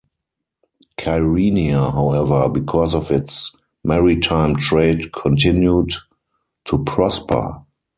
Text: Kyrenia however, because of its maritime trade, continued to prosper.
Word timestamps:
Kyrenia 0.97 1.91
however, 1.93 2.49
because 2.49 2.95
of 2.95 3.11
its 3.11 3.55
maritime 3.83 4.55
trade, 4.55 5.13
continued 5.13 5.91
to 6.65 6.83
prosper. 6.85 7.59